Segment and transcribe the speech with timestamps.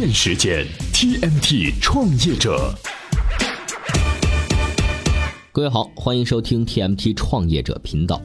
[0.00, 2.74] 电时间 TMT 创业者。
[5.52, 8.18] 各位好，欢迎收听 TMT 创业者频道。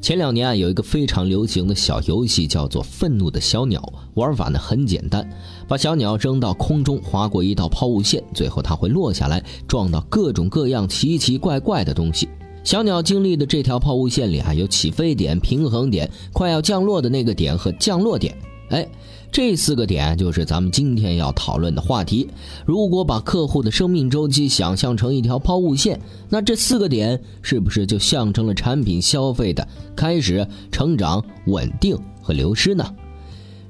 [0.00, 3.78] 前两年啊，有一个非常流行的小游戏，叫做《愤怒的小鸟》。
[4.14, 5.28] 玩法呢很简单，
[5.68, 12.26] 把小鸟扔到空中，划过一道抛物线，最后它会落下来，撞到各种各样奇奇怪怪的东西。
[12.64, 18.34] 小鸟经历的这条抛物线里啊，有起飞点、平衡点、快要降落的那个点和降落点。
[18.70, 18.86] 哎，
[19.32, 22.28] 这四个点就是咱们今天要讨论的话题。
[22.66, 32.94] 如果把客户的生命周期想象成一条抛物线，那这四个点是不是就象征了产品消费的开始、成长、稳定和流失呢？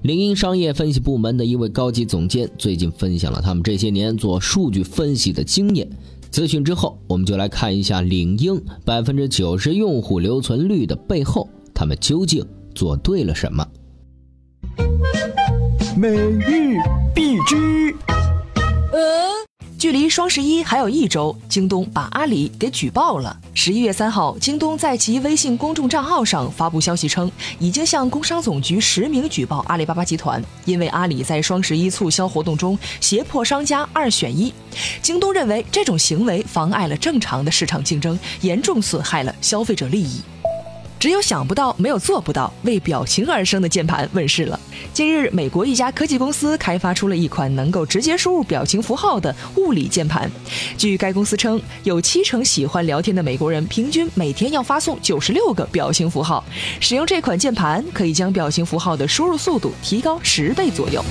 [0.02, 5.88] 领英商业分析部门的一位高级总监最近分享了他们这些年做数据分析的经验。
[6.30, 13.66] 咨询之后，我们就来看一下领英百分之九十用户留存率的背后，他们究竟做对了什么？
[16.00, 16.76] 每日
[17.12, 17.92] 必知。
[19.76, 23.36] 距离双十一还有一周，京东把阿里给举报了。
[23.52, 34.54] 十一月三号，京东在其微信公众账号上发布消息称，已经向工商总局实名举报阿里巴巴集团，因为阿里在双十一促销活动中胁迫商家二选一。
[35.02, 40.20] 京东认为这种行为妨碍了正常的市场竞争，严重损害了消费者利益。
[40.98, 42.52] 只有想不到，没有做不到。
[42.64, 44.58] 为表情而生的键盘问世了。
[44.92, 50.28] 近日，美国一家科技公司开发出了一款能够直接输入表情符号的物理键盘。
[50.76, 56.44] 据该公司称，有七成喜欢聊天的美国人平均每天要发送九十六个表情符号。
[56.80, 61.04] 使用这款键盘，可以将表情符号的输入速度提高十倍左右。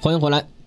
[0.00, 0.59] 欢迎回来。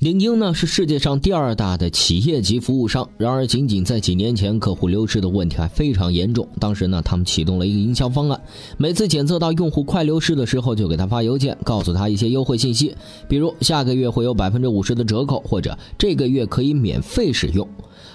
[0.00, 6.48] 领英呢是世界上第二大的企业级服务商，然而仅仅在几年前，客户流失的问题还非常严重。
[6.58, 8.40] 当时呢，他们启动了一个营销方案，
[8.78, 12.96] 每次检测到用户快流失的时候，就给他发邮件，告诉他一些优惠信息，
[13.28, 17.68] 比如下个月会有百分之五十的折扣，或者这个月可以免费使用。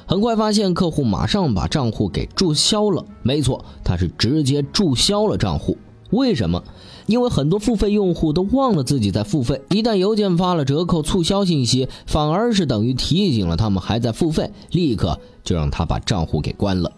[0.08, 5.78] 很快发现客户马上把账户给注销了，没错，他是直接注销了账户。
[6.12, 6.64] 为什么？
[7.08, 16.92] 因为很多付费用户都忘了自己在付费，一旦邮件发了折扣促销信息，反而是等于提醒了他们还在付费，立刻就让他把账户给关了。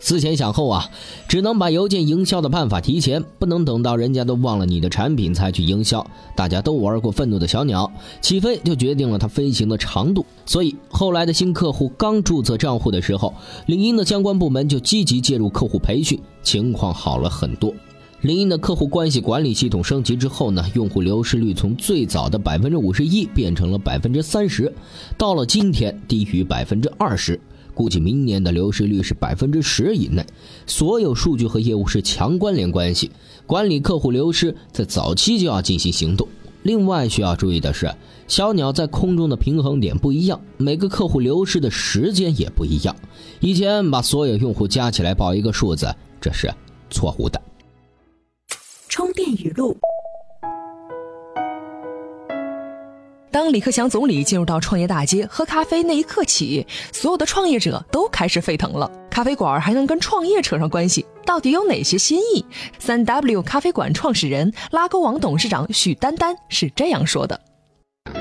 [0.00, 0.88] 思前想后啊，
[1.26, 6.06] 只能把邮件营销的办法提前，不能等到人家都忘了你的产品才去营销。
[6.36, 7.90] 大家都玩过愤怒的小鸟，
[8.20, 13.34] 起飞就决定了它飞行的长度，所以后来的新客户刚注册账户的时候，
[13.66, 17.74] 领英的相关部门就积极介入客户培训，情况好了很多。
[18.22, 24.72] 林英的客户关系管理系统升级之后呢，用户流失率从最早的百分之五十一变成了百分之三十，
[25.16, 27.40] 到了今天低于百分之二十，
[27.74, 30.26] 估计明年的流失率是百分之十以内。
[30.66, 33.12] 所有数据和业务是强关联关系，
[33.46, 36.26] 管理客户流失在早期就要进行行动。
[36.64, 37.94] 另外需要注意的是，
[38.26, 42.96] 小鸟在空中的平衡点不一样，每个客户流失的时间也不一样。
[43.38, 46.52] 以前把所有用户加起来报一个数字，这是
[46.90, 47.40] 错误的。
[53.30, 58.90] 当李克强总理进入到创业大街喝咖啡那一刻起，所有的创业者都开始沸腾了。
[59.10, 62.44] 咖啡馆还能跟创业扯上关系，到底有哪些新意？
[62.78, 67.38] 三 W 咖啡馆创始人、拉勾网董事长许丹丹是这样说的。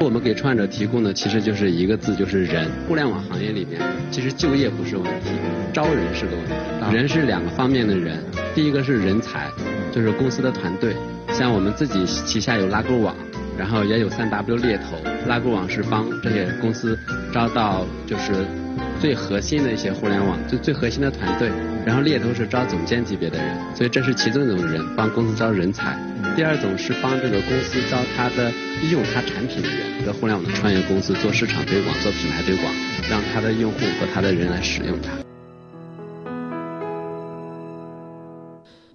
[0.02, 2.70] 我们给创业者提供的其实就是一个字，就是人。
[2.88, 3.82] 互联网行业里面，
[4.12, 5.30] 其实就业不是问题，
[5.74, 6.54] 招人是个问题。
[6.94, 9.50] 人是两个方面的人，第一个是人才，
[9.94, 10.96] 就是公司的团队。
[11.38, 13.16] 像我们自己旗下有拉勾网，
[13.56, 14.98] 然后也有三 W 猎头。
[15.28, 16.98] 拉勾网是帮这些公司
[17.32, 18.44] 招到就是
[19.00, 21.52] 最核心的一些互联网最最核心的团队，
[21.86, 25.96] 然后猎头是招总监级别的人，所以这是其中一种人，帮公司招人才。
[26.36, 28.52] 第二种是帮这个公司招他的
[28.92, 32.74] 用他产品的人，在互联网的创业公司做市场推广、做品牌推广，
[33.08, 35.12] 让他的用户和他的人来使用它。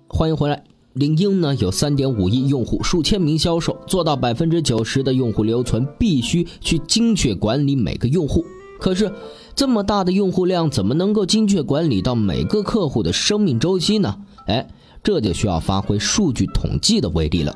[0.09, 0.65] 欢迎回来，
[0.95, 8.45] 领英呢有三点五亿用户，数千名销售，做到百分之九十的用户留存，必须去精确管理每个用户。
[8.79, 9.13] 可是
[9.55, 14.17] 这么大的用户量，怎么能够精确管理到每个客户的生命周期呢？
[14.47, 14.69] 哎。
[15.05, 17.53] 这就需要发挥数据统计的威力了。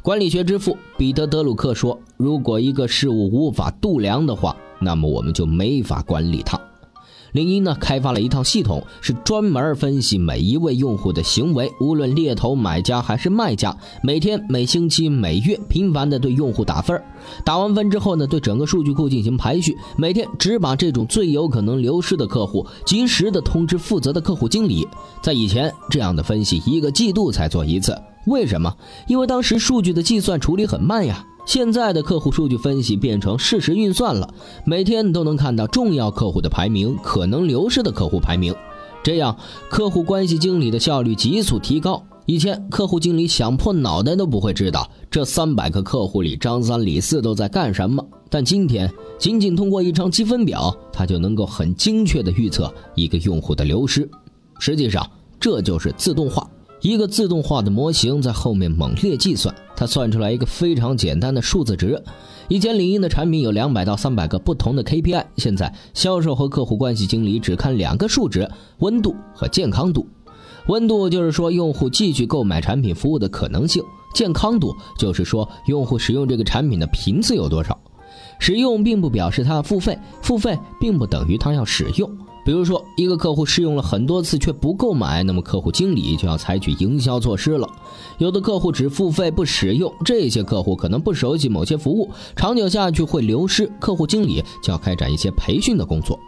[0.00, 6.58] 管理学之父彼得·德鲁克说：“如果一个事物无法度量的话，那么我们就没法管理它。”
[7.32, 17.00] 领英呢开发了一套系统，是专门分析每一位用户的行为，无论猎头、买家还是卖家，每天、每星期、每月频繁的对用户打分。
[17.44, 24.86] 打完分之后呢，对整个数据库进行排序，每天只把这种最有可能流失的客户及时的通知负责的客户经理。
[25.22, 27.96] 在以前，这样的分析一个季度才做一次，
[28.26, 28.74] 为什么？
[29.06, 31.24] 因为当时数据的计算处理很慢呀。
[31.48, 34.34] 现在的客户数据分析变成事实运算了，
[34.66, 38.54] 每天都能看到重要客户的排名，可能流失的客户排名，
[39.02, 39.34] 这样
[39.70, 42.04] 客户关系经理的效率急速提高。
[42.26, 54.06] 以前客户经理想破脑袋都不会知道这三百个客户里张三李四都在干什么，但今天仅仅通过一张积分表，他就能够很精确地预测一个用户的流失。
[54.58, 55.10] 实际上，
[55.40, 56.46] 这就是自动化。
[56.80, 62.02] 一个自动化的模型在后面猛烈计算，它算出来一个非常简单的数字值。
[62.46, 68.48] 以前领英的产品有两百到三百个不同的 KPI，现在销售和客户关系经理只看两个数值：
[68.78, 70.06] 温度和健康度。
[70.68, 73.82] 温度就是说用户继续购买产品服务的可能性，
[74.14, 77.78] 健康度就是说用户使用这个产品的频次有多少。
[78.38, 82.08] 使用并不表示他要付费，付费并不等于他要使用。
[82.48, 87.68] 比如说，一个客户试用了很多次却不购买，那么客户经理就要采取营销措施了。
[88.16, 96.18] 有的客户只付费不使用，这些客户可能不熟悉某些服务，长久下去会流失，客户经理就要开展一些培训的工作。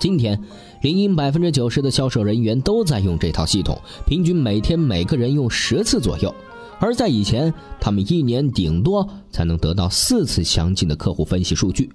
[0.00, 0.42] 今天，
[0.82, 6.34] 林英百分之九十的销售人员都在用这套系统，平均每天每个人用十次左右。
[6.80, 11.88] 而在以前，他们一年顶多才能得到四次详尽的客户分析数据。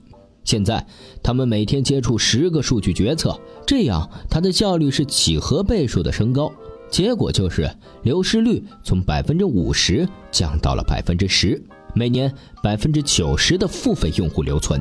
[0.45, 0.85] 现在，
[1.23, 6.51] 他们每天接触十个数据决策，这样它的效率是几何倍数的升高。
[6.91, 7.69] 结果就是
[8.03, 11.61] 流失率从百分之五十降到了百分之十，
[11.95, 12.31] 每年
[12.61, 14.79] 百分之九十的付费用户留存。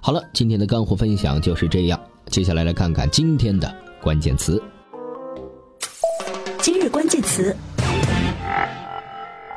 [0.00, 2.00] 好了，今天的干货分享就是这样。
[2.26, 3.70] 接下来来看看今天的
[4.00, 4.62] 关键词。
[6.62, 7.54] 今日关键词：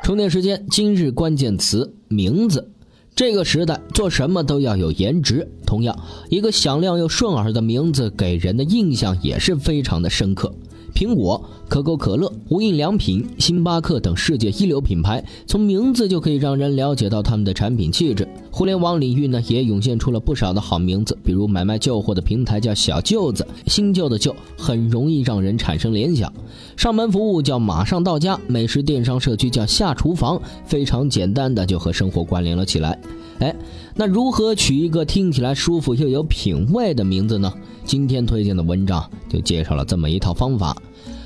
[0.02, 0.66] 充电时间。
[0.70, 2.73] 今日关键词：名字。
[3.16, 5.96] 这个时代做什么都要有颜值，同样，
[6.30, 10.52] 一个响亮又顺耳的名字给人的印象也是非常的深刻。
[10.94, 18.28] 苹果、可口可乐、无印良品、星巴克等世界一流品牌，从名字就可以让人了解到他们的产品气质。
[18.52, 26.30] 互联网领域呢，也涌现出了不少的好名字，比如买卖旧货的平台叫小舅子，新旧的旧很容易让人产生联想；
[26.76, 32.96] 上门服务叫马上到家，美食电商社区叫下厨房，非常简单的就和生活关联了起来。
[33.40, 33.52] 哎，
[33.96, 37.52] 那如何取一个听起来舒服又有品味的名字呢？
[37.84, 40.74] 今天推荐的文章就介绍了这么一套方法。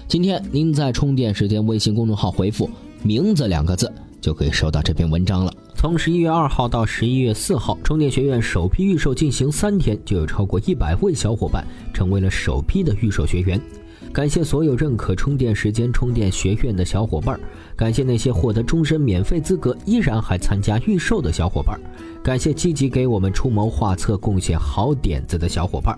[0.08, 2.68] 今天您在充电时间微信公众号回复
[3.02, 3.90] “名字”两个字，
[4.20, 5.52] 就可以收到这篇文章了。
[5.76, 11.64] 从十一月二号到十一月四号，充电学院首批预售进行三天，就有超过一百位小伙伴
[11.94, 13.60] 成为了首批的预售学员。
[14.12, 17.38] 感谢所有认可充电时间充电学院的小伙伴，
[17.76, 21.78] 感谢那些获得终身免费资格依然还参加预售的小伙伴，
[22.22, 25.96] 感谢积极给我们出谋划策、贡献好点子的小伙伴。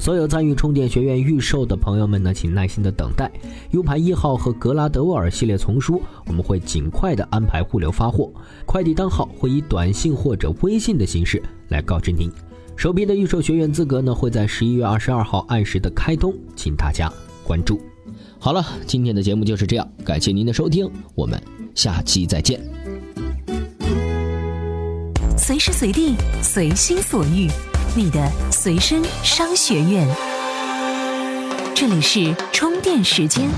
[0.00, 3.30] 所有参与充电学院预售的朋友们呢，请耐心的等待
[3.72, 8.32] U 盘一号和格拉德沃尔系列丛书，我们会尽快的安排物流发货，
[8.64, 12.32] 快递单号会以短信或者微信的形式来告知您。
[12.76, 17.12] 首批的预售学员资格呢，会在十一月二十二号按时的开通，请大家。
[17.44, 17.78] 关注，
[18.38, 21.38] 好了，今天的节目就是这样，感谢您的收听，我们
[21.74, 22.58] 下期再见。
[25.36, 27.48] 随时随地，随心所欲，
[27.96, 30.06] 你的随身商学院，
[31.74, 33.48] 这里是充电时间。